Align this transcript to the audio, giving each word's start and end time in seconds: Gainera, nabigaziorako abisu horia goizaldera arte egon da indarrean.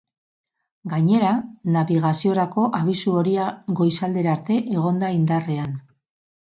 Gainera, 0.93 1.33
nabigaziorako 1.75 2.65
abisu 2.81 3.15
horia 3.21 3.47
goizaldera 3.83 4.35
arte 4.39 4.63
egon 4.67 5.03
da 5.05 5.17
indarrean. 5.23 5.81